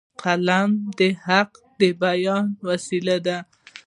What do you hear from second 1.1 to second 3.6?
حق د بیان وسیله ده